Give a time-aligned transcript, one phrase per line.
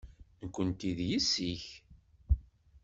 [0.41, 1.63] Nekkenti d yessi-k.